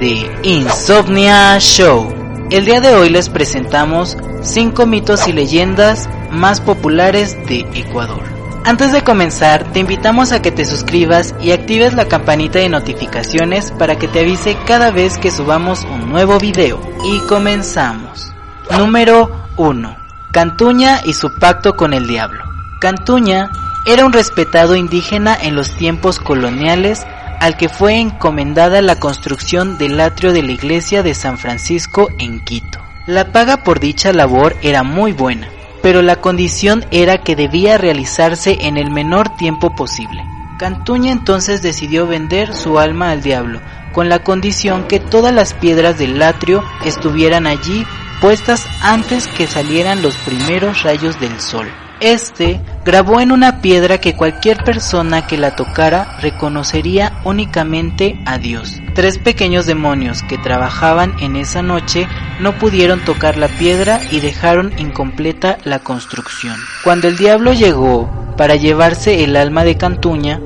[0.00, 2.08] de Insomnia Show.
[2.50, 8.22] El día de hoy les presentamos 5 mitos y leyendas más populares de Ecuador.
[8.64, 13.72] Antes de comenzar, te invitamos a que te suscribas y actives la campanita de notificaciones
[13.72, 16.80] para que te avise cada vez que subamos un nuevo video.
[17.04, 18.32] Y comenzamos.
[18.70, 19.96] Número 1.
[20.32, 22.42] Cantuña y su pacto con el diablo.
[22.80, 23.50] Cantuña
[23.84, 27.06] era un respetado indígena en los tiempos coloniales
[27.40, 32.40] al que fue encomendada la construcción del atrio de la iglesia de San Francisco en
[32.40, 32.80] Quito.
[33.06, 35.48] La paga por dicha labor era muy buena,
[35.82, 40.22] pero la condición era que debía realizarse en el menor tiempo posible.
[40.58, 43.60] Cantuña entonces decidió vender su alma al diablo,
[43.92, 47.86] con la condición que todas las piedras del atrio estuvieran allí
[48.20, 51.68] puestas antes que salieran los primeros rayos del sol.
[52.00, 58.80] Este grabó en una piedra que cualquier persona que la tocara reconocería únicamente a Dios.
[58.94, 62.08] Tres pequeños demonios que trabajaban en esa noche
[62.40, 66.56] no pudieron tocar la piedra y dejaron incompleta la construcción.
[66.84, 70.40] Cuando el diablo llegó para llevarse el alma de Cantuña,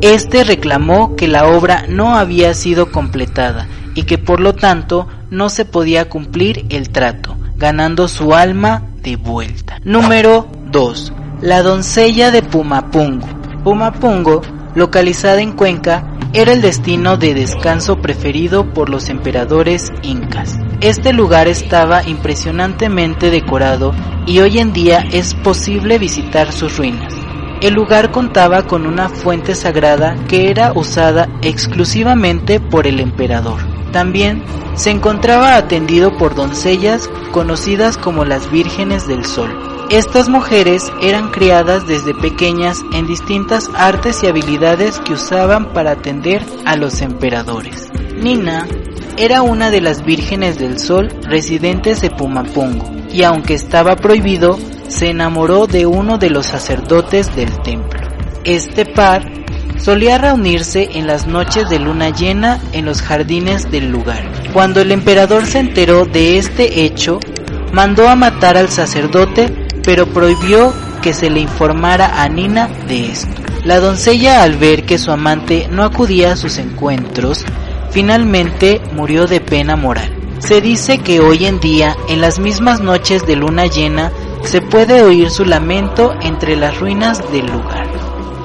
[0.00, 5.50] este reclamó que la obra no había sido completada y que por lo tanto no
[5.50, 9.78] se podía cumplir el trato, ganando su alma de vuelta.
[9.84, 11.12] Número 2.
[11.40, 13.26] La doncella de Pumapungo.
[13.64, 14.42] Pumapungo,
[14.74, 20.58] localizada en Cuenca, era el destino de descanso preferido por los emperadores incas.
[20.82, 23.94] Este lugar estaba impresionantemente decorado
[24.26, 27.14] y hoy en día es posible visitar sus ruinas.
[27.62, 33.62] El lugar contaba con una fuente sagrada que era usada exclusivamente por el emperador.
[33.92, 34.42] También
[34.74, 39.75] se encontraba atendido por doncellas conocidas como las vírgenes del sol.
[39.90, 46.44] Estas mujeres eran criadas desde pequeñas en distintas artes y habilidades que usaban para atender
[46.64, 47.88] a los emperadores.
[48.16, 48.66] Nina
[49.16, 54.58] era una de las vírgenes del sol residentes de Pumapungo y aunque estaba prohibido,
[54.88, 58.00] se enamoró de uno de los sacerdotes del templo.
[58.42, 59.22] Este par
[59.78, 64.24] solía reunirse en las noches de luna llena en los jardines del lugar.
[64.52, 67.20] Cuando el emperador se enteró de este hecho,
[67.72, 73.40] mandó a matar al sacerdote pero prohibió que se le informara a Nina de esto.
[73.64, 77.44] La doncella al ver que su amante no acudía a sus encuentros,
[77.90, 80.12] finalmente murió de pena moral.
[80.40, 85.02] Se dice que hoy en día, en las mismas noches de luna llena, se puede
[85.02, 87.88] oír su lamento entre las ruinas del lugar.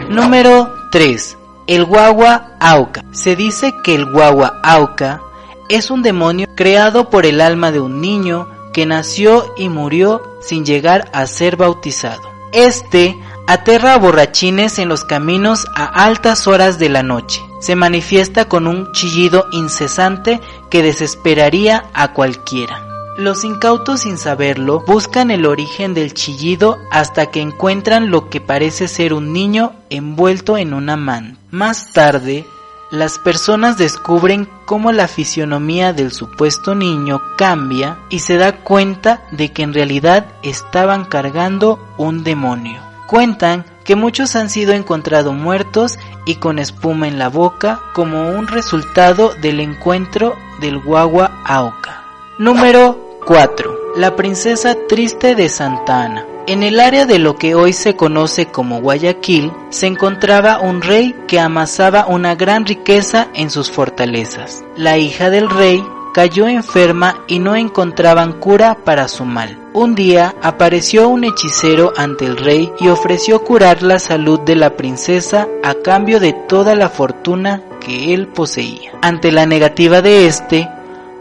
[0.09, 1.37] Número 3.
[1.67, 3.03] El guagua Auca.
[3.11, 5.21] Se dice que el guagua Auca
[5.69, 10.65] es un demonio creado por el alma de un niño que nació y murió sin
[10.65, 12.21] llegar a ser bautizado.
[12.53, 13.17] Este
[13.47, 17.41] aterra a borrachines en los caminos a altas horas de la noche.
[17.59, 20.39] Se manifiesta con un chillido incesante
[20.69, 22.87] que desesperaría a cualquiera.
[23.17, 28.87] Los incautos sin saberlo buscan el origen del chillido hasta que encuentran lo que parece
[28.87, 31.37] ser un niño envuelto en una manta.
[31.51, 32.45] Más tarde,
[32.91, 39.53] las personas descubren cómo la fisionomía del supuesto niño cambia y se da cuenta de
[39.53, 42.81] que en realidad estaban cargando un demonio.
[43.07, 48.47] Cuentan que muchos han sido encontrados muertos y con espuma en la boca como un
[48.47, 52.03] resultado del encuentro del guagua Auca.
[52.37, 53.93] Número 4.
[53.95, 56.30] La princesa triste de Santa Ana.
[56.47, 61.15] En el área de lo que hoy se conoce como Guayaquil se encontraba un rey
[61.27, 64.63] que amasaba una gran riqueza en sus fortalezas.
[64.75, 69.57] La hija del rey cayó enferma y no encontraban cura para su mal.
[69.73, 74.75] Un día apareció un hechicero ante el rey y ofreció curar la salud de la
[74.75, 78.91] princesa a cambio de toda la fortuna que él poseía.
[79.01, 80.69] Ante la negativa de éste,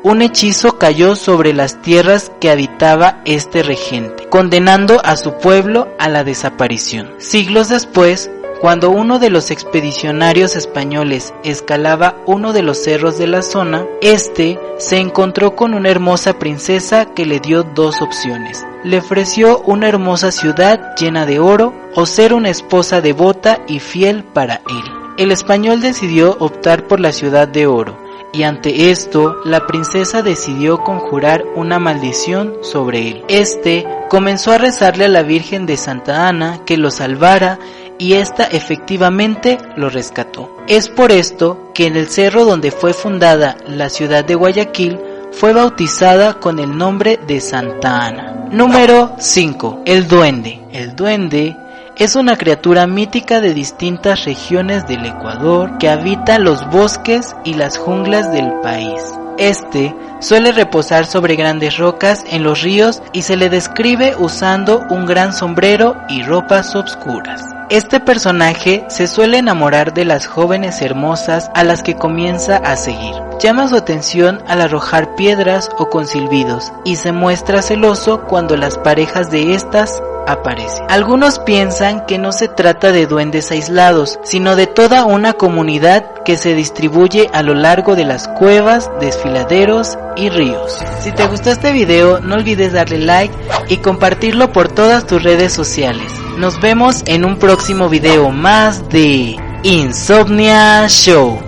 [0.03, 6.09] un hechizo cayó sobre las tierras que habitaba este regente, condenando a su pueblo a
[6.09, 7.15] la desaparición.
[7.19, 8.31] Siglos después,
[8.61, 14.59] cuando uno de los expedicionarios españoles escalaba uno de los cerros de la zona, este
[14.79, 18.67] se encontró con una hermosa princesa que le dio dos opciones.
[18.85, 24.25] Le ofreció una hermosa ciudad llena de oro o ser una esposa devota y fiel
[24.25, 24.83] para él.
[25.19, 28.00] El español decidió optar por la ciudad de oro
[28.33, 33.25] y ante esto la princesa decidió conjurar una maldición sobre él.
[33.29, 37.59] Este comenzó a rezarle a la Virgen de Santa Ana que lo salvara
[37.99, 40.57] y ésta efectivamente lo rescató.
[40.67, 44.99] Es por esto que en el cerro donde fue fundada la ciudad de Guayaquil
[45.33, 48.49] fue bautizada con el nombre de Santa Ana.
[48.51, 49.83] Número 5.
[49.85, 50.61] El duende.
[50.73, 51.57] El duende
[52.01, 57.77] es una criatura mítica de distintas regiones del Ecuador que habita los bosques y las
[57.77, 59.03] junglas del país.
[59.37, 65.05] Este suele reposar sobre grandes rocas en los ríos y se le describe usando un
[65.05, 67.45] gran sombrero y ropas obscuras.
[67.69, 73.15] Este personaje se suele enamorar de las jóvenes hermosas a las que comienza a seguir.
[73.41, 78.79] Llama su atención al arrojar piedras o con silbidos y se muestra celoso cuando las
[78.79, 80.85] parejas de estas aparecen.
[80.89, 86.37] Algunos piensan que no se trata de duendes aislados, sino de toda una comunidad que
[86.37, 90.79] se distribuye a lo largo de las cuevas, desfiladeros y ríos.
[91.01, 93.35] Si te gustó este video, no olvides darle like
[93.69, 96.13] y compartirlo por todas tus redes sociales.
[96.37, 101.39] Nos vemos en un próximo video más de Insomnia Show.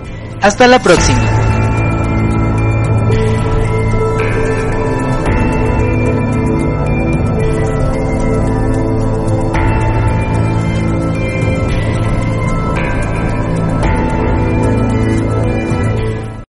[0.41, 1.42] Hasta la próxima.